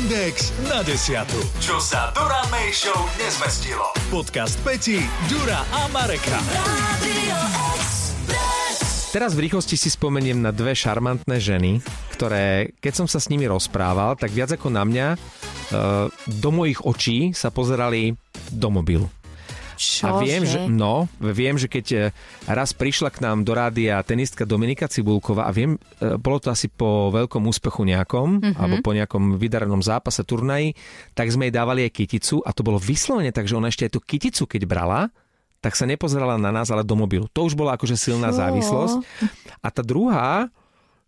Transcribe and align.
Index 0.00 0.48
na 0.64 0.80
desiatu. 0.80 1.36
Čo 1.60 1.76
sa 1.76 2.08
Dura 2.16 2.40
May 2.48 2.72
Show 2.72 2.96
nezmestilo. 3.20 3.84
Podcast 4.08 4.56
Peti, 4.64 4.96
Dura 5.28 5.60
a 5.60 5.92
Mareka. 5.92 6.40
Teraz 9.12 9.36
v 9.36 9.44
rýchlosti 9.44 9.76
si 9.76 9.92
spomeniem 9.92 10.40
na 10.40 10.56
dve 10.56 10.72
šarmantné 10.72 11.36
ženy, 11.36 11.84
ktoré, 12.16 12.72
keď 12.80 13.04
som 13.04 13.06
sa 13.12 13.20
s 13.20 13.28
nimi 13.28 13.44
rozprával, 13.44 14.16
tak 14.16 14.32
viac 14.32 14.56
ako 14.56 14.72
na 14.72 14.88
mňa, 14.88 15.08
eh, 15.12 16.08
do 16.32 16.48
mojich 16.48 16.80
očí 16.80 17.36
sa 17.36 17.52
pozerali 17.52 18.16
do 18.48 18.72
mobilu. 18.72 19.04
Čože? 19.80 20.04
A 20.04 20.20
viem, 20.20 20.44
že, 20.44 20.60
no, 20.68 21.08
viem, 21.16 21.56
že 21.56 21.64
keď 21.64 21.86
e, 21.88 21.98
raz 22.44 22.76
prišla 22.76 23.08
k 23.08 23.24
nám 23.24 23.48
do 23.48 23.56
rádia 23.56 23.96
tenistka 24.04 24.44
Dominika 24.44 24.92
Cibulková 24.92 25.48
a 25.48 25.56
viem, 25.56 25.80
e, 25.96 26.20
bolo 26.20 26.36
to 26.36 26.52
asi 26.52 26.68
po 26.68 27.08
veľkom 27.08 27.48
úspechu 27.48 27.88
nejakom, 27.88 28.44
mm-hmm. 28.44 28.60
alebo 28.60 28.84
po 28.84 28.92
nejakom 28.92 29.40
vydarenom 29.40 29.80
zápase 29.80 30.20
turnaji, 30.28 30.76
tak 31.16 31.32
sme 31.32 31.48
jej 31.48 31.56
dávali 31.56 31.88
aj 31.88 31.96
kyticu 31.96 32.44
a 32.44 32.52
to 32.52 32.60
bolo 32.60 32.76
vyslovene 32.76 33.32
tak, 33.32 33.48
že 33.48 33.56
ona 33.56 33.72
ešte 33.72 33.88
aj 33.88 33.92
tú 33.96 34.04
kyticu, 34.04 34.44
keď 34.44 34.68
brala, 34.68 35.08
tak 35.64 35.72
sa 35.72 35.88
nepozerala 35.88 36.36
na 36.36 36.52
nás, 36.52 36.68
ale 36.68 36.84
do 36.84 36.92
mobilu. 36.92 37.24
To 37.32 37.48
už 37.48 37.56
bola 37.56 37.80
akože 37.80 37.96
silná 37.96 38.36
Čo? 38.36 38.44
závislosť. 38.44 38.96
A 39.64 39.68
tá 39.72 39.80
druhá 39.80 40.52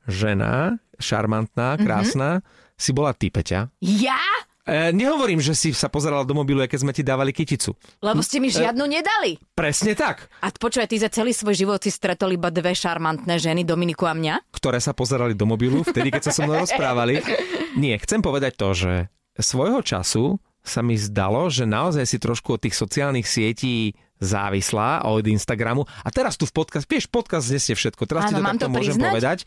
žena, 0.08 0.80
šarmantná, 0.96 1.76
krásna, 1.76 2.40
mm-hmm. 2.40 2.80
si 2.80 2.90
bola 2.96 3.12
ty, 3.12 3.28
Peťa. 3.28 3.68
Ja? 3.84 4.41
E, 4.62 4.94
nehovorím, 4.94 5.42
že 5.42 5.58
si 5.58 5.74
sa 5.74 5.90
pozerala 5.90 6.22
do 6.22 6.38
mobilu, 6.38 6.62
keď 6.62 6.78
sme 6.86 6.94
ti 6.94 7.02
dávali 7.02 7.34
kyticu. 7.34 7.74
Lebo 7.98 8.22
ste 8.22 8.38
mi 8.38 8.46
žiadnu 8.46 8.86
nedali. 8.86 9.34
Presne 9.58 9.98
tak. 9.98 10.30
A 10.38 10.54
počúvaj, 10.54 10.86
ty 10.86 11.02
za 11.02 11.10
celý 11.10 11.34
svoj 11.34 11.58
život 11.58 11.82
si 11.82 11.90
stretol 11.90 12.38
iba 12.38 12.46
dve 12.54 12.70
šarmantné 12.70 13.42
ženy, 13.42 13.66
Dominiku 13.66 14.06
a 14.06 14.14
mňa? 14.14 14.54
ktoré 14.54 14.78
sa 14.78 14.94
pozerali 14.94 15.34
do 15.34 15.42
mobilu 15.42 15.82
vtedy, 15.82 16.14
keď 16.14 16.30
sa 16.30 16.32
so 16.32 16.46
mnou 16.46 16.62
rozprávali. 16.62 17.18
Nie, 17.82 17.98
chcem 17.98 18.22
povedať 18.22 18.54
to, 18.54 18.70
že 18.70 18.92
svojho 19.34 19.82
času 19.82 20.38
sa 20.62 20.80
mi 20.80 20.94
zdalo, 20.94 21.50
že 21.50 21.66
naozaj 21.66 22.06
si 22.06 22.18
trošku 22.22 22.54
od 22.54 22.62
tých 22.62 22.78
sociálnych 22.78 23.26
sietí 23.26 23.98
závislá 24.22 25.02
od 25.02 25.26
Instagramu. 25.26 25.82
A 26.06 26.08
teraz 26.14 26.38
tu 26.38 26.46
v 26.46 26.54
podcast, 26.54 26.86
vieš, 26.86 27.10
podcast 27.10 27.50
znesie 27.50 27.74
všetko. 27.74 28.06
Teraz 28.06 28.30
ti 28.30 28.38
Áno, 28.38 28.38
to 28.38 28.46
mám 28.46 28.54
takto 28.54 28.70
to 28.70 28.74
môžem 28.78 28.94
priznať? 28.94 29.10
povedať. 29.10 29.38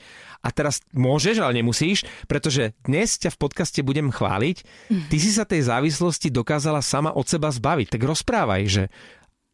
A 0.43 0.49
teraz 0.51 0.83
môžeš, 0.91 1.39
ale 1.39 1.63
nemusíš, 1.63 2.03
pretože 2.27 2.75
dnes 2.83 3.15
ťa 3.15 3.31
v 3.31 3.37
podcaste 3.39 3.79
budem 3.79 4.11
chváliť. 4.11 4.57
Ty 5.07 5.17
si 5.17 5.31
sa 5.31 5.47
tej 5.47 5.63
závislosti 5.63 6.27
dokázala 6.27 6.83
sama 6.83 7.15
od 7.15 7.23
seba 7.23 7.47
zbaviť. 7.55 7.95
Tak 7.95 8.01
rozprávaj, 8.03 8.61
že 8.67 8.83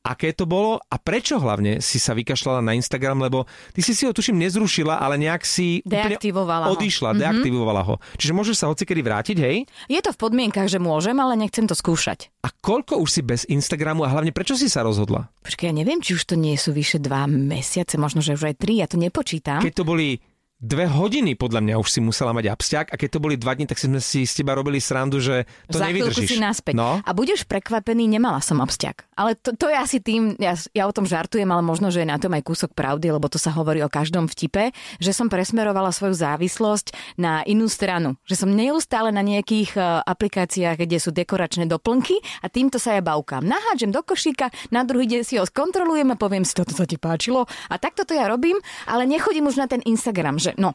aké 0.02 0.32
to 0.32 0.44
bolo 0.44 0.82
a 0.82 0.96
prečo 0.96 1.38
hlavne 1.38 1.78
si 1.78 1.96
sa 1.96 2.12
vykašľala 2.12 2.60
na 2.60 2.74
Instagram, 2.74 3.22
lebo 3.22 3.46
ty 3.70 3.80
si 3.80 3.94
si 3.94 4.04
ho 4.04 4.12
tuším 4.12 4.38
nezrušila, 4.40 4.98
ale 4.98 5.18
nejak 5.18 5.42
si 5.42 5.80
Deaktivovala 5.84 6.68
ho. 6.68 6.74
odišla, 6.74 7.14
Mhm. 7.14 7.18
deaktivovala 7.18 7.82
ho. 7.84 7.96
Čiže 8.16 8.34
môžeš 8.34 8.56
sa 8.56 8.66
hocikedy 8.68 9.00
vrátiť, 9.00 9.38
hej? 9.38 9.58
Je 9.86 10.00
to 10.00 10.10
v 10.10 10.20
podmienkach, 10.20 10.66
že 10.66 10.78
môžem, 10.78 11.14
ale 11.16 11.38
nechcem 11.38 11.64
to 11.64 11.74
skúšať. 11.74 12.34
A 12.42 12.50
koľko 12.52 12.98
už 12.98 13.10
si 13.10 13.22
bez 13.22 13.46
Instagramu 13.46 14.02
a 14.02 14.10
hlavne 14.10 14.32
prečo 14.32 14.54
si 14.54 14.66
sa 14.66 14.82
rozhodla? 14.82 15.30
Počkaj, 15.42 15.70
ja 15.70 15.76
neviem, 15.76 16.02
či 16.02 16.14
už 16.14 16.26
to 16.26 16.36
nie 16.36 16.58
sú 16.58 16.72
vyše 16.72 16.98
dva 16.98 17.26
mesiace, 17.26 17.96
možno, 17.96 18.20
že 18.20 18.34
už 18.34 18.50
aj 18.50 18.56
tri, 18.58 18.78
ja 18.78 18.90
to 18.90 18.98
nepočítam. 18.98 19.62
Keď 19.62 19.74
to 19.74 19.86
boli 19.86 20.18
dve 20.62 20.86
hodiny, 20.86 21.34
podľa 21.34 21.66
mňa 21.66 21.76
už 21.82 21.90
si 21.90 22.00
musela 22.06 22.38
mať 22.38 22.54
absťak 22.54 22.86
a 22.94 22.96
keď 22.96 23.10
to 23.18 23.20
boli 23.20 23.34
dva 23.34 23.58
dní, 23.58 23.66
tak 23.66 23.82
sme 23.82 23.98
si 23.98 24.30
s 24.30 24.38
teba 24.38 24.54
robili 24.54 24.78
srandu, 24.78 25.18
že 25.18 25.50
to 25.66 25.82
Za 25.82 25.90
nevydržíš. 25.90 26.38
si 26.38 26.38
naspäť. 26.38 26.78
No, 26.78 27.02
A 27.02 27.12
budeš 27.18 27.50
prekvapený, 27.50 28.06
nemala 28.06 28.38
som 28.46 28.62
obsťak. 28.62 29.10
Ale 29.18 29.34
to, 29.42 29.58
to 29.58 29.74
je 29.74 29.76
asi 29.76 29.98
tým, 29.98 30.38
ja, 30.38 30.54
ja 30.78 30.86
o 30.86 30.94
tom 30.94 31.10
žartujem, 31.10 31.50
ale 31.50 31.66
možno, 31.66 31.90
že 31.90 32.06
je 32.06 32.08
na 32.14 32.22
tom 32.22 32.38
aj 32.38 32.46
kúsok 32.46 32.78
pravdy, 32.78 33.10
lebo 33.10 33.26
to 33.26 33.42
sa 33.42 33.50
hovorí 33.58 33.82
o 33.82 33.90
každom 33.90 34.30
vtipe, 34.30 34.70
že 35.02 35.12
som 35.18 35.34
presmerovala 35.34 35.90
svoju 35.90 36.14
závislosť 36.14 37.18
na 37.18 37.42
inú 37.50 37.66
stranu. 37.66 38.14
Že 38.30 38.46
som 38.46 38.50
neustále 38.54 39.10
na 39.10 39.26
nejakých 39.26 39.74
e, 39.74 39.82
aplikáciách, 40.06 40.78
kde 40.78 40.98
sú 41.02 41.10
dekoračné 41.10 41.66
doplnky 41.66 42.22
a 42.46 42.48
týmto 42.54 42.78
sa 42.78 42.94
ja 42.94 43.02
bavkám. 43.02 43.42
Naháčem 43.42 43.90
do 43.90 44.06
košíka, 44.06 44.54
na 44.70 44.86
druhý 44.86 45.10
deň 45.10 45.22
si 45.26 45.42
ho 45.42 45.46
skontrolujem 45.50 46.14
a 46.14 46.16
poviem 46.22 46.46
si, 46.46 46.54
toto 46.54 46.78
sa 46.78 46.86
ti 46.86 47.02
páčilo. 47.02 47.50
A 47.74 47.82
takto 47.82 48.06
to 48.06 48.14
ja 48.14 48.30
robím, 48.30 48.62
ale 48.86 49.10
nechodím 49.10 49.50
už 49.50 49.58
na 49.58 49.66
ten 49.66 49.82
Instagram, 49.82 50.38
že 50.38 50.51
no, 50.56 50.74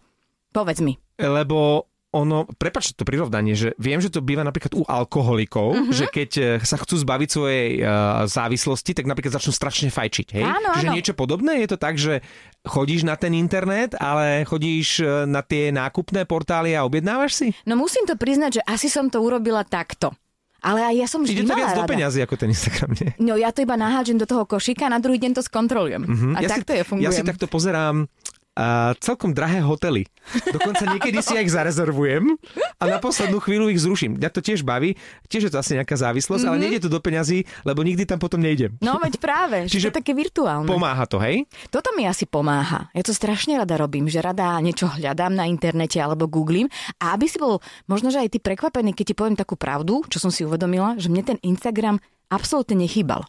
povedz 0.50 0.80
mi. 0.80 0.96
lebo 1.16 1.84
ono, 2.08 2.48
prepač 2.48 2.92
to 2.92 3.04
prirovnanie, 3.04 3.52
že 3.52 3.68
viem, 3.76 4.00
že 4.00 4.08
to 4.08 4.20
býva 4.20 4.40
napríklad 4.40 4.72
u 4.72 4.84
alkoholikov, 4.86 5.68
Mhm. 5.70 5.80
mm-hmm. 5.82 5.92
že 5.92 6.04
keď 6.06 6.30
eh, 6.34 6.46
sa 6.60 6.76
chcú 6.76 6.96
zbaviť 6.96 7.28
svojej 7.28 7.68
uh, 7.78 7.88
závislosti, 8.24 8.92
tak 8.92 9.04
napríklad 9.04 9.32
začnú 9.32 9.52
strašne 9.52 9.88
fajčiť. 9.88 10.26
Hej? 10.32 10.44
Áno, 10.44 10.72
Čiže 10.72 10.86
áno. 10.86 10.94
niečo 10.94 11.12
podobné 11.12 11.60
je 11.60 11.68
to 11.68 11.76
tak, 11.76 11.94
že 11.96 12.24
chodíš 12.62 13.02
na 13.02 13.14
ten 13.14 13.32
internet, 13.32 13.92
ale 13.94 14.44
chodíš 14.44 14.88
eh, 14.98 15.24
na 15.24 15.40
tie 15.40 15.68
nákupné 15.70 16.24
portály 16.24 16.72
a 16.72 16.82
objednávaš 16.82 17.32
si? 17.34 17.46
No 17.62 17.76
musím 17.76 18.04
to 18.04 18.16
priznať, 18.16 18.50
že 18.54 18.62
asi 18.64 18.88
som 18.88 19.06
to 19.06 19.20
urobila 19.20 19.60
takto. 19.62 20.16
Ale 20.58 20.82
aj 20.82 20.94
ja 20.96 21.06
som 21.06 21.20
vždy 21.20 21.36
Ide 21.36 21.46
to 21.46 21.54
viac 21.54 21.74
do 21.74 21.84
rada. 21.84 21.92
peňazí 21.92 22.18
ako 22.18 22.34
ten 22.34 22.48
Instagram, 22.48 22.90
nie? 22.96 23.10
No 23.20 23.36
ja 23.36 23.52
to 23.52 23.60
iba 23.60 23.76
nahážem 23.76 24.16
do 24.16 24.24
toho 24.24 24.42
košíka, 24.42 24.88
na 24.88 24.98
druhý 24.98 25.14
deň 25.16 25.36
to 25.36 25.42
skontrolujem. 25.44 26.02
Mm-hmm. 26.02 26.32
A 26.32 26.38
ja 26.40 26.48
takto 26.50 26.72
si, 26.72 26.80
je 26.80 26.82
fungujem. 26.82 27.06
Ja 27.06 27.12
si 27.12 27.22
takto 27.22 27.46
pozerám 27.46 28.08
a 28.56 28.96
celkom 29.04 29.36
drahé 29.36 29.60
hotely. 29.60 30.08
Dokonca 30.48 30.88
niekedy 30.88 31.20
si 31.20 31.36
ja 31.36 31.44
ich 31.44 31.52
zarezervujem 31.52 32.40
a 32.80 32.84
na 32.88 32.96
poslednú 32.96 33.36
chvíľu 33.38 33.68
ich 33.68 33.84
zruším. 33.84 34.16
Mňa 34.16 34.30
to 34.32 34.40
tiež 34.40 34.64
baví, 34.64 34.96
tiež 35.28 35.46
je 35.46 35.52
to 35.52 35.60
asi 35.60 35.76
nejaká 35.76 35.92
závislosť, 35.92 36.48
mm-hmm. 36.48 36.56
ale 36.56 36.64
nejde 36.64 36.80
to 36.82 36.90
do 36.90 36.96
peňazí, 36.96 37.44
lebo 37.68 37.84
nikdy 37.84 38.08
tam 38.08 38.16
potom 38.16 38.40
nejdem. 38.40 38.80
No 38.80 38.96
veď 38.96 39.20
práve, 39.20 39.68
Čiže 39.68 39.92
to 39.92 39.92
je 39.92 39.98
také 40.00 40.12
virtuálne. 40.16 40.64
Pomáha 40.64 41.04
to, 41.04 41.20
hej? 41.20 41.44
Toto 41.68 41.92
mi 41.92 42.08
asi 42.08 42.24
pomáha. 42.24 42.88
Ja 42.96 43.04
to 43.04 43.12
strašne 43.12 43.60
rada 43.60 43.76
robím, 43.76 44.08
že 44.08 44.24
rada 44.24 44.56
niečo 44.64 44.88
hľadám 44.88 45.36
na 45.36 45.44
internete 45.44 46.00
alebo 46.00 46.24
googlím. 46.24 46.72
A 46.96 47.12
aby 47.12 47.28
si 47.28 47.36
bol 47.36 47.60
možno, 47.84 48.08
že 48.08 48.24
aj 48.24 48.32
ty 48.32 48.38
prekvapený, 48.40 48.96
keď 48.96 49.12
ti 49.12 49.14
poviem 49.14 49.36
takú 49.36 49.60
pravdu, 49.60 50.00
čo 50.08 50.16
som 50.16 50.32
si 50.32 50.48
uvedomila, 50.48 50.96
že 50.96 51.12
mne 51.12 51.36
ten 51.36 51.38
Instagram 51.44 52.00
absolútne 52.32 52.80
nechýbal. 52.80 53.22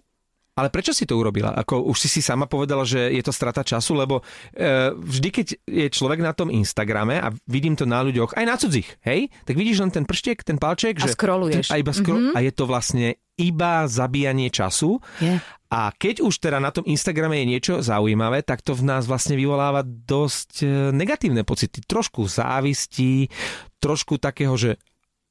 Ale 0.57 0.73
prečo 0.73 0.89
si 0.89 1.05
to 1.05 1.21
urobila? 1.21 1.53
Ako 1.53 1.85
už 1.85 1.97
si 2.01 2.09
si 2.09 2.21
sama 2.25 2.49
povedala, 2.49 2.81
že 2.81 3.13
je 3.13 3.21
to 3.21 3.29
strata 3.29 3.61
času, 3.61 3.93
lebo 3.93 4.25
e, 4.57 4.89
vždy, 4.89 5.29
keď 5.29 5.47
je 5.69 5.87
človek 5.93 6.19
na 6.25 6.33
tom 6.33 6.49
Instagrame 6.49 7.21
a 7.21 7.29
vidím 7.45 7.77
to 7.77 7.85
na 7.85 8.01
ľuďoch, 8.01 8.33
aj 8.33 8.45
na 8.45 8.55
cudzích, 8.57 8.89
hej, 9.05 9.29
tak 9.45 9.53
vidíš 9.53 9.85
len 9.85 9.91
ten 9.93 10.03
prštiek, 10.09 10.41
ten 10.41 10.57
palček, 10.57 10.97
A 10.97 11.05
že 11.05 11.13
scrolluješ. 11.13 11.69
A, 11.69 11.77
iba 11.77 11.93
scroll, 11.93 12.33
mm-hmm. 12.33 12.35
a 12.35 12.39
je 12.41 12.51
to 12.57 12.65
vlastne 12.65 13.07
iba 13.37 13.85
zabíjanie 13.85 14.49
času. 14.49 14.97
Je. 15.21 15.37
A 15.67 15.91
keď 15.93 16.23
už 16.25 16.41
teda 16.41 16.57
na 16.57 16.73
tom 16.73 16.87
Instagrame 16.87 17.43
je 17.43 17.51
niečo 17.53 17.73
zaujímavé, 17.83 18.41
tak 18.41 18.63
to 18.65 18.73
v 18.73 18.87
nás 18.87 19.03
vlastne 19.05 19.37
vyvoláva 19.37 19.85
dosť 19.85 20.51
e, 20.63 20.67
negatívne 20.95 21.45
pocity. 21.45 21.83
Trošku 21.85 22.25
závistí, 22.25 23.29
trošku 23.77 24.17
takého, 24.17 24.57
že 24.57 24.81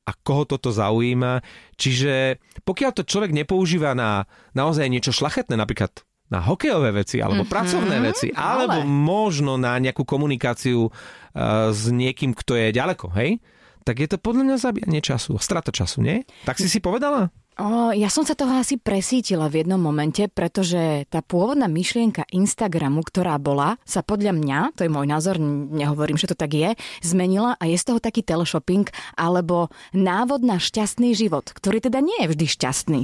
a 0.07 0.13
koho 0.15 0.47
toto 0.47 0.71
zaujíma. 0.71 1.43
Čiže 1.75 2.39
pokiaľ 2.63 2.91
to 2.95 3.03
človek 3.03 3.35
nepoužíva 3.35 3.93
na 3.99 4.31
naozaj 4.55 4.87
niečo 4.87 5.11
šlachetné, 5.11 5.59
napríklad 5.59 6.07
na 6.27 6.43
hokejové 6.43 6.91
veci 6.91 7.23
alebo 7.23 7.47
mm-hmm, 7.47 7.55
pracovné 7.55 7.97
veci, 8.03 8.31
alebo 8.35 8.83
ale. 8.83 8.89
možno 8.89 9.55
na 9.59 9.79
nejakú 9.79 10.03
komunikáciu 10.03 10.91
uh, 10.91 11.71
s 11.71 11.87
niekým, 11.87 12.35
kto 12.35 12.59
je 12.59 12.75
ďaleko, 12.75 13.15
hej? 13.15 13.39
Tak 13.87 14.03
je 14.03 14.09
to 14.11 14.19
podľa 14.19 14.43
mňa 14.51 14.57
zabíjanie 14.59 14.99
času, 14.99 15.39
strata 15.39 15.71
času, 15.71 16.03
nie? 16.03 16.27
Tak 16.43 16.59
si 16.59 16.67
si 16.67 16.83
povedala? 16.83 17.31
O, 17.57 17.89
ja 17.97 18.13
som 18.13 18.21
sa 18.21 18.37
toho 18.37 18.53
asi 18.61 18.77
presítila 18.77 19.49
v 19.49 19.65
jednom 19.65 19.81
momente, 19.81 20.29
pretože 20.29 21.09
tá 21.09 21.25
pôvodná 21.25 21.65
myšlienka 21.73 22.29
Instagramu, 22.29 23.01
ktorá 23.01 23.41
bola, 23.41 23.81
sa 23.89 24.05
podľa 24.05 24.37
mňa, 24.37 24.59
to 24.77 24.85
je 24.85 24.93
môj 24.93 25.09
názor, 25.09 25.41
nehovorím, 25.73 26.21
že 26.21 26.29
to 26.29 26.37
tak 26.37 26.53
je, 26.53 26.77
zmenila 27.01 27.57
a 27.57 27.65
je 27.65 27.81
z 27.81 27.85
toho 27.89 27.97
taký 27.97 28.21
teleshopping 28.21 28.85
alebo 29.17 29.73
návod 29.97 30.45
na 30.45 30.61
šťastný 30.61 31.17
život, 31.17 31.49
ktorý 31.49 31.81
teda 31.81 32.05
nie 32.05 32.29
je 32.29 32.37
vždy 32.37 32.45
šťastný. 32.45 33.01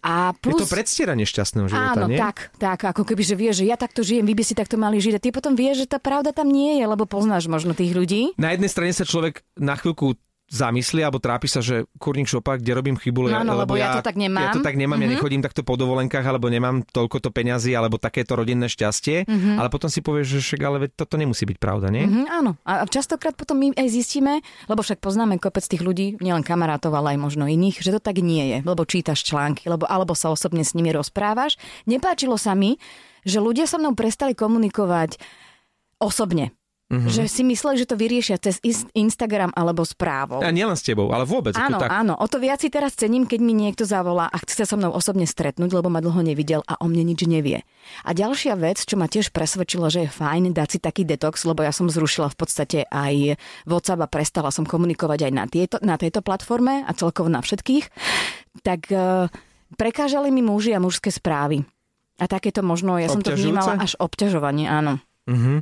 A 0.00 0.32
Plus... 0.32 0.56
Je 0.56 0.64
to 0.64 0.72
predstieranie 0.72 1.28
šťastného 1.28 1.68
života, 1.68 2.00
Áno, 2.00 2.08
nie? 2.08 2.16
tak, 2.16 2.56
tak, 2.56 2.80
ako 2.88 3.04
keby, 3.04 3.20
že 3.20 3.36
vieš, 3.36 3.60
že 3.60 3.68
ja 3.68 3.76
takto 3.76 4.00
žijem, 4.00 4.24
vy 4.24 4.32
by 4.32 4.44
si 4.48 4.56
takto 4.56 4.80
mali 4.80 4.96
žiť 4.96 5.20
a 5.20 5.20
ty 5.20 5.28
potom 5.28 5.52
vieš, 5.52 5.84
že 5.84 5.92
tá 5.92 6.00
pravda 6.00 6.32
tam 6.32 6.48
nie 6.48 6.80
je, 6.80 6.88
lebo 6.88 7.04
poznáš 7.04 7.52
možno 7.52 7.76
tých 7.76 7.92
ľudí. 7.92 8.32
Na 8.40 8.56
jednej 8.56 8.72
strane 8.72 8.96
sa 8.96 9.04
človek 9.04 9.44
na 9.60 9.76
chvíľku 9.76 10.16
zamyslí 10.50 11.06
alebo 11.06 11.22
trápi 11.22 11.46
sa, 11.46 11.62
že 11.62 11.86
kurník 12.02 12.26
šopa, 12.26 12.58
kde 12.58 12.74
robím 12.74 12.96
chybu, 12.98 13.30
Áno, 13.30 13.54
lebo 13.54 13.78
ja 13.78 14.02
to 14.02 14.02
tak 14.02 14.18
nemám. 14.18 14.50
Ja 14.50 14.54
to 14.58 14.66
tak 14.66 14.74
nemám, 14.74 14.98
mm-hmm. 14.98 15.14
ja 15.14 15.16
nechodím 15.16 15.42
takto 15.46 15.62
po 15.62 15.78
dovolenkách, 15.78 16.26
alebo 16.26 16.50
nemám 16.50 16.82
toľko 16.90 17.22
to 17.22 17.30
peňazí, 17.30 17.70
alebo 17.70 18.02
takéto 18.02 18.34
rodinné 18.34 18.66
šťastie, 18.66 19.30
mm-hmm. 19.30 19.56
ale 19.62 19.70
potom 19.70 19.86
si 19.86 20.02
povieš, 20.02 20.26
že 20.36 20.38
však 20.42 20.60
ale 20.66 20.76
veď 20.86 20.90
toto 20.98 21.14
nemusí 21.14 21.46
byť 21.46 21.58
pravda, 21.62 21.94
nie? 21.94 22.02
Mhm, 22.02 22.26
áno. 22.26 22.58
A 22.66 22.82
častokrát 22.90 23.38
potom 23.38 23.62
my 23.62 23.78
aj 23.78 23.88
zistíme, 23.94 24.42
lebo 24.66 24.82
však 24.82 24.98
poznáme 24.98 25.38
kopec 25.38 25.62
tých 25.62 25.86
ľudí, 25.86 26.18
nielen 26.18 26.42
kamarátov, 26.42 26.90
ale 26.98 27.14
aj 27.14 27.18
možno 27.22 27.46
iných, 27.46 27.78
že 27.78 27.94
to 27.94 28.02
tak 28.02 28.18
nie 28.18 28.50
je, 28.50 28.58
lebo 28.66 28.82
čítaš 28.82 29.22
články, 29.22 29.70
lebo, 29.70 29.86
alebo 29.86 30.18
sa 30.18 30.34
osobne 30.34 30.66
s 30.66 30.74
nimi 30.74 30.90
rozprávaš. 30.90 31.54
Nepáčilo 31.86 32.34
sa 32.34 32.58
mi, 32.58 32.74
že 33.22 33.38
ľudia 33.38 33.70
so 33.70 33.78
mnou 33.78 33.94
prestali 33.94 34.34
komunikovať 34.34 35.20
osobne. 36.00 36.50
Mm-hmm. 36.90 37.06
Že 37.06 37.22
si 37.30 37.42
mysleli, 37.46 37.76
že 37.78 37.86
to 37.86 37.94
vyriešia 37.94 38.34
cez 38.42 38.58
Instagram 38.98 39.54
alebo 39.54 39.86
správou. 39.86 40.42
A 40.42 40.50
nielen 40.50 40.74
s 40.74 40.82
tebou, 40.82 41.06
ale 41.14 41.22
vôbec. 41.22 41.54
Áno, 41.54 41.78
tak... 41.78 41.86
áno. 41.86 42.18
O 42.18 42.26
to 42.26 42.42
viac 42.42 42.58
si 42.58 42.66
teraz 42.66 42.98
cením, 42.98 43.30
keď 43.30 43.40
mi 43.46 43.54
niekto 43.54 43.86
zavolá 43.86 44.26
a 44.26 44.36
chce 44.42 44.66
sa 44.66 44.66
so 44.66 44.74
mnou 44.74 44.90
osobne 44.90 45.22
stretnúť, 45.22 45.70
lebo 45.70 45.86
ma 45.86 46.02
dlho 46.02 46.18
nevidel 46.18 46.66
a 46.66 46.74
o 46.82 46.90
mne 46.90 47.14
nič 47.14 47.30
nevie. 47.30 47.62
A 48.02 48.10
ďalšia 48.10 48.58
vec, 48.58 48.82
čo 48.82 48.98
ma 48.98 49.06
tiež 49.06 49.30
presvedčilo, 49.30 49.86
že 49.86 50.06
je 50.06 50.10
fajn 50.10 50.50
dať 50.50 50.68
si 50.74 50.78
taký 50.82 51.06
detox, 51.06 51.46
lebo 51.46 51.62
ja 51.62 51.70
som 51.70 51.86
zrušila 51.86 52.26
v 52.26 52.36
podstate 52.42 52.78
aj 52.90 53.38
WhatsApp 53.70 54.02
a 54.02 54.10
prestala 54.10 54.50
som 54.50 54.66
komunikovať 54.66 55.30
aj 55.30 55.32
na, 55.32 55.44
tieto, 55.46 55.76
na 55.86 55.94
tejto 55.94 56.26
platforme 56.26 56.82
a 56.82 56.90
celkovo 56.90 57.30
na 57.30 57.38
všetkých, 57.38 57.86
tak 58.66 58.90
uh, 58.90 59.30
prekážali 59.78 60.34
mi 60.34 60.42
muži 60.42 60.74
a 60.74 60.82
mužské 60.82 61.14
správy. 61.14 61.62
A 62.18 62.26
takéto 62.26 62.60
možno, 62.60 62.98
ja 62.98 63.08
som 63.08 63.22
to 63.22 63.32
vnímala 63.32 63.80
až 63.80 63.96
obťažovanie, 63.96 64.68
áno. 64.68 65.00
Uh-huh. 65.28 65.60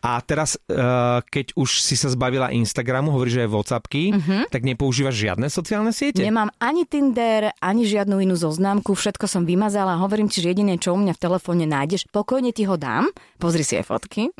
A 0.00 0.22
teraz, 0.22 0.56
uh, 0.70 1.20
keď 1.28 1.52
už 1.58 1.82
si 1.82 1.98
sa 1.98 2.08
zbavila 2.08 2.54
Instagramu, 2.54 3.10
hovoríš, 3.12 3.36
že 3.36 3.42
aj 3.44 3.50
Whatsappky, 3.50 4.02
uh-huh. 4.14 4.42
tak 4.48 4.62
nepoužívaš 4.64 5.16
žiadne 5.18 5.46
sociálne 5.50 5.90
siete? 5.90 6.22
Nemám 6.22 6.48
ani 6.62 6.86
Tinder, 6.86 7.52
ani 7.60 7.84
žiadnu 7.84 8.22
inú 8.22 8.38
zoznámku, 8.38 8.96
všetko 8.96 9.26
som 9.28 9.42
vymazala. 9.44 10.00
Hovorím 10.00 10.30
ti, 10.30 10.40
že 10.40 10.54
jediné, 10.54 10.80
čo 10.80 10.96
u 10.96 10.98
mňa 10.98 11.18
v 11.18 11.20
telefóne 11.20 11.64
nájdeš, 11.68 12.08
pokojne 12.08 12.54
ti 12.54 12.64
ho 12.64 12.80
dám, 12.80 13.12
pozri 13.36 13.66
si 13.66 13.76
aj 13.76 13.84
fotky. 13.90 14.32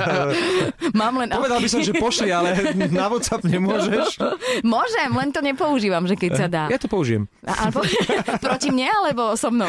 Mám 1.00 1.20
len... 1.20 1.28
Povedal 1.34 1.60
by 1.60 1.68
som, 1.68 1.82
že 1.84 1.92
pošli, 1.98 2.32
ale 2.32 2.56
na 2.88 3.06
WhatsApp 3.12 3.44
nemôžeš. 3.44 4.16
Môžem, 4.64 5.10
len 5.12 5.28
to 5.34 5.44
nepoužívam, 5.44 6.08
že 6.08 6.16
keď 6.16 6.30
sa 6.36 6.46
dá. 6.48 6.64
Ja 6.72 6.80
to 6.80 6.88
použijem. 6.88 7.28
A, 7.44 7.68
po... 7.68 7.84
proti 8.46 8.72
mne, 8.72 8.88
alebo 8.88 9.36
so 9.36 9.52
mnou? 9.52 9.68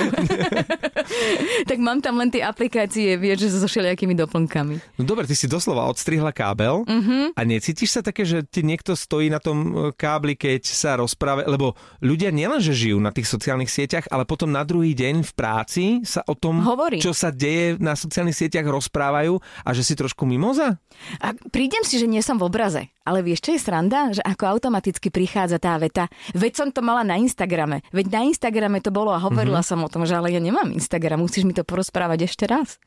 tak 1.70 1.78
mám 1.84 2.00
tam 2.00 2.16
len 2.22 2.32
tie 2.32 2.46
aplikácie, 2.46 3.20
vieš, 3.20 3.50
že 3.50 3.60
so 3.60 3.68
všelijakými 3.68 4.11
doplnkami. 4.16 5.00
No 5.00 5.04
dobre, 5.04 5.28
ty 5.28 5.36
si 5.36 5.50
doslova 5.50 5.88
odstrihla 5.90 6.32
kábel 6.36 6.84
uh-huh. 6.84 7.36
a 7.36 7.42
necítiš 7.42 8.00
sa 8.00 8.02
také, 8.02 8.24
že 8.28 8.44
ti 8.46 8.62
niekto 8.62 8.96
stojí 8.96 9.32
na 9.32 9.42
tom 9.42 9.58
e, 9.58 9.72
kábli, 9.96 10.38
keď 10.38 10.68
sa 10.68 10.98
rozpráva, 11.00 11.48
lebo 11.48 11.74
ľudia 12.04 12.30
nielenže 12.30 12.72
žijú 12.72 12.98
na 13.00 13.14
tých 13.14 13.28
sociálnych 13.28 13.72
sieťach, 13.72 14.08
ale 14.10 14.28
potom 14.28 14.52
na 14.52 14.62
druhý 14.62 14.92
deň 14.94 15.26
v 15.26 15.32
práci 15.36 15.86
sa 16.08 16.22
o 16.28 16.36
tom, 16.38 16.62
Hovorí. 16.64 17.00
čo 17.00 17.12
sa 17.16 17.30
deje 17.32 17.78
na 17.80 17.98
sociálnych 17.98 18.38
sieťach 18.38 18.68
rozprávajú 18.68 19.38
a 19.66 19.70
že 19.72 19.84
si 19.86 19.94
trošku 19.96 20.28
mimoza? 20.28 20.80
A 21.20 21.34
prídem 21.50 21.82
si, 21.88 21.98
že 21.98 22.10
nie 22.10 22.22
som 22.24 22.38
v 22.38 22.48
obraze. 22.48 22.92
Ale 23.02 23.26
vieš, 23.26 23.50
čo 23.50 23.52
je 23.58 23.62
sranda? 23.62 24.14
Že 24.14 24.22
ako 24.22 24.44
automaticky 24.46 25.10
prichádza 25.10 25.58
tá 25.58 25.74
veta. 25.82 26.06
Veď 26.38 26.54
som 26.54 26.70
to 26.70 26.86
mala 26.86 27.02
na 27.02 27.18
Instagrame. 27.18 27.82
Veď 27.90 28.14
na 28.14 28.22
Instagrame 28.30 28.78
to 28.78 28.94
bolo 28.94 29.10
a 29.10 29.18
hovorila 29.18 29.66
mm-hmm. 29.66 29.82
som 29.82 29.86
o 29.86 29.90
tom, 29.90 30.06
že 30.06 30.14
ale 30.14 30.30
ja 30.30 30.38
nemám 30.38 30.70
Instagram. 30.70 31.26
Musíš 31.26 31.50
mi 31.50 31.58
to 31.58 31.66
porozprávať 31.66 32.30
ešte 32.30 32.46
raz. 32.46 32.78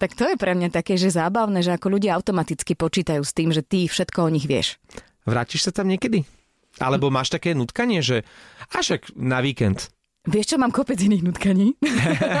Tak 0.00 0.18
to 0.18 0.24
je 0.28 0.36
pre 0.40 0.56
mňa 0.56 0.72
také, 0.72 0.98
že 0.98 1.12
zábavné, 1.14 1.62
že 1.62 1.74
ako 1.74 1.98
ľudia 1.98 2.16
automaticky 2.16 2.74
počítajú 2.74 3.22
s 3.22 3.32
tým, 3.36 3.54
že 3.54 3.62
ty 3.62 3.86
všetko 3.86 4.18
o 4.26 4.32
nich 4.32 4.48
vieš. 4.48 4.80
Vrátiš 5.22 5.68
sa 5.68 5.72
tam 5.72 5.86
niekedy? 5.86 6.26
Alebo 6.80 7.12
máš 7.12 7.30
také 7.30 7.52
nutkanie, 7.52 8.00
že 8.00 8.24
až 8.72 8.98
na 9.14 9.44
víkend 9.44 9.92
Vieš 10.22 10.54
čo, 10.54 10.56
mám 10.62 10.70
kopec 10.70 11.02
iných 11.02 11.26
nutkaní. 11.26 11.74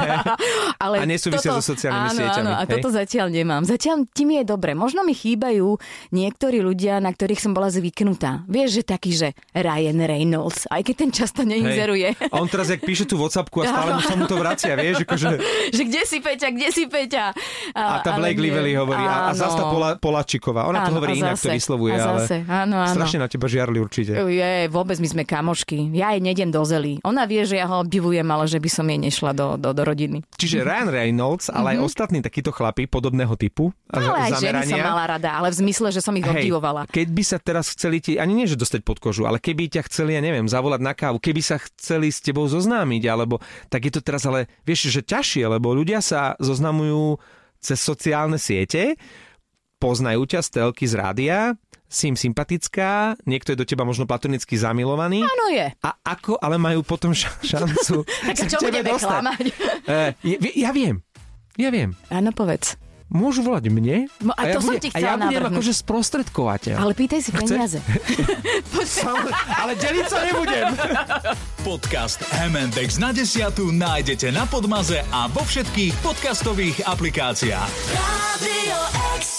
Ale 0.86 1.02
a 1.02 1.04
nesúvisia 1.06 1.50
toto, 1.50 1.66
so 1.66 1.74
sociálnymi 1.74 2.14
áno, 2.14 2.18
sieťami. 2.22 2.46
Áno, 2.46 2.52
a 2.54 2.62
hej? 2.62 2.70
toto 2.78 2.88
zatiaľ 2.94 3.26
nemám. 3.34 3.66
Zatiaľ 3.66 4.06
tým 4.06 4.38
je 4.38 4.42
dobre. 4.46 4.70
Možno 4.78 5.02
mi 5.02 5.18
chýbajú 5.18 5.82
niektorí 6.14 6.62
ľudia, 6.62 7.02
na 7.02 7.10
ktorých 7.10 7.42
som 7.42 7.50
bola 7.50 7.74
zvyknutá. 7.74 8.46
Vieš, 8.46 8.70
že 8.78 8.82
taký, 8.86 9.10
že 9.18 9.28
Ryan 9.50 9.98
Reynolds, 9.98 10.70
aj 10.70 10.78
keď 10.86 10.94
ten 10.94 11.10
často 11.10 11.42
neinzeruje. 11.42 12.14
Hej. 12.14 12.30
A 12.30 12.38
on 12.38 12.46
teraz, 12.46 12.70
jak 12.70 12.86
píše 12.86 13.02
tú 13.02 13.18
Whatsappku 13.18 13.66
a 13.66 13.74
stále 13.74 13.90
mu 13.98 14.02
sa 14.06 14.14
mu 14.14 14.30
to 14.30 14.38
vracia, 14.38 14.78
vieš? 14.78 15.02
Akože... 15.02 15.42
že 15.76 15.82
kde 15.82 16.02
si 16.06 16.22
Peťa, 16.22 16.48
kde 16.54 16.68
si 16.70 16.86
Peťa? 16.86 17.34
A, 17.74 17.98
a 17.98 18.06
tá 18.06 18.14
Blake 18.14 18.38
Lively 18.38 18.78
hovorí. 18.78 19.02
A, 19.02 19.34
a 19.34 19.34
zase 19.34 19.58
tá 19.58 19.66
Pola, 19.66 19.98
Polačiková. 19.98 20.70
Ona 20.70 20.86
áno, 20.86 20.94
to 20.94 21.02
hovorí 21.02 21.18
inak, 21.18 21.34
to 21.34 21.50
vyslovuje. 21.50 21.98
A 21.98 22.14
zase, 22.14 22.46
ale 22.46 22.62
áno, 22.62 22.78
áno. 22.78 22.94
Strašne 22.94 23.18
na 23.18 23.26
teba 23.26 23.50
žiarli 23.50 23.82
určite. 23.82 24.14
Je, 24.14 24.70
vôbec 24.70 25.02
my 25.02 25.08
sme 25.10 25.22
kamošky. 25.26 25.90
Ja 25.98 26.14
jej 26.14 26.22
nedem 26.22 26.54
do 26.54 26.62
zely. 26.62 27.02
Ona 27.02 27.26
vie, 27.26 27.42
že 27.42 27.58
ja 27.58 27.71
ho 27.72 27.78
obdivujem, 27.80 28.28
ale 28.28 28.44
že 28.44 28.60
by 28.60 28.70
som 28.70 28.84
jej 28.84 29.00
nešla 29.00 29.32
do, 29.32 29.56
do, 29.56 29.72
do 29.72 29.82
rodiny. 29.82 30.20
Čiže 30.36 30.60
Ryan 30.62 30.90
Reynolds, 30.92 31.48
ale 31.48 31.56
mm-hmm. 31.56 31.70
aj 31.72 31.76
mhm. 31.80 31.84
ostatní 31.88 32.18
takíto 32.20 32.52
chlapí 32.52 32.84
podobného 32.84 33.32
typu. 33.40 33.72
Ale 33.88 34.30
aj 34.30 34.44
ženy 34.44 34.68
som 34.68 34.80
mala 34.80 35.04
rada, 35.16 35.40
ale 35.40 35.48
v 35.48 35.56
zmysle, 35.64 35.88
že 35.88 36.04
som 36.04 36.12
ich 36.14 36.24
Hej, 36.24 36.44
obdivovala. 36.44 36.84
Keď 36.92 37.08
by 37.08 37.22
sa 37.24 37.38
teraz 37.40 37.72
chceli 37.72 38.04
ti, 38.04 38.20
ani 38.20 38.36
nie, 38.36 38.46
že 38.46 38.60
dostať 38.60 38.84
pod 38.84 39.00
kožu, 39.00 39.24
ale 39.24 39.40
keby 39.40 39.72
ťa 39.72 39.88
chceli, 39.88 40.14
ja 40.14 40.22
neviem, 40.22 40.44
zavolať 40.44 40.80
na 40.84 40.92
kávu, 40.92 41.16
keby 41.16 41.40
sa 41.40 41.56
chceli 41.56 42.12
s 42.12 42.20
tebou 42.20 42.44
zoznámiť, 42.44 43.02
alebo 43.08 43.40
tak 43.72 43.88
je 43.88 43.92
to 43.96 44.04
teraz 44.04 44.28
ale, 44.28 44.46
vieš, 44.68 44.92
že 44.92 45.00
ťažšie, 45.00 45.48
lebo 45.48 45.72
ľudia 45.72 46.04
sa 46.04 46.36
zoznamujú 46.36 47.16
cez 47.62 47.78
sociálne 47.78 48.36
siete, 48.36 48.98
poznajú 49.78 50.26
ťa 50.26 50.40
z 50.42 50.48
telky 50.50 50.84
z 50.86 50.94
rádia, 50.98 51.38
si 51.92 52.08
im 52.08 52.16
sympatická, 52.16 53.20
niekto 53.28 53.52
je 53.52 53.60
do 53.60 53.68
teba 53.68 53.84
možno 53.84 54.08
platonicky 54.08 54.56
zamilovaný. 54.56 55.20
Áno 55.20 55.46
je. 55.52 55.68
A 55.84 55.90
ako 56.00 56.40
ale 56.40 56.56
majú 56.56 56.80
potom 56.80 57.12
šancu 57.44 58.08
tak 58.32 58.48
čo 58.48 58.58
budeme 58.64 58.88
dostať? 58.88 59.20
klamať? 59.20 59.44
Uh, 59.82 60.14
ja, 60.22 60.38
ja 60.54 60.70
viem. 60.70 61.02
Ja 61.58 61.74
viem. 61.74 61.98
Áno, 62.06 62.30
povedz. 62.30 62.78
Môžu 63.12 63.44
volať 63.44 63.68
mne 63.68 64.08
no, 64.24 64.32
a, 64.32 64.46
a, 64.46 64.56
to 64.56 64.56
ja 64.56 64.60
som 64.62 64.72
bude, 64.72 64.80
ti 64.80 64.88
a 64.88 64.98
ja 65.02 65.18
budem 65.18 65.36
navrhnúť. 65.36 65.52
akože 65.58 65.72
sprostredkovateľ. 65.84 66.76
Ale 66.80 66.92
pýtaj 66.96 67.20
si 67.20 67.30
peniaze. 67.34 67.78
ale 69.60 69.72
deliť 69.76 70.06
sa 70.06 70.18
nebudem. 70.22 70.72
Podcast 71.60 72.24
MNDX 72.32 73.02
na 73.02 73.12
desiatu 73.12 73.68
nájdete 73.68 74.32
na 74.32 74.48
Podmaze 74.48 75.04
a 75.12 75.28
vo 75.28 75.44
všetkých 75.44 75.92
podcastových 76.00 76.88
aplikáciách. 76.88 77.70
Radio 77.92 78.78
X. 79.20 79.31